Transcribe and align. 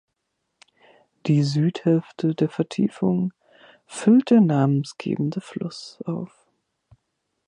Die 1.27 1.43
Südhälfte 1.43 2.33
der 2.33 2.49
Vertiefung 2.49 3.33
füllt 3.85 4.31
der 4.31 4.41
namensgebende 4.41 5.41
Fluss 5.41 5.99
auf. 6.05 6.47